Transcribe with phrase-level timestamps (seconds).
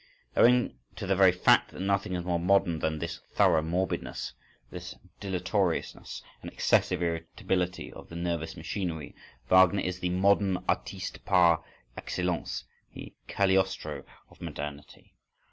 [0.35, 4.33] Owing to the very fact that nothing is more modern than this thorough morbidness,
[4.71, 9.13] this dilatoriness and excessive irritability of the nervous machinery,
[9.47, 11.63] Wagner is the modern artist par
[11.95, 15.13] excellence, the Cagliostro of modernity.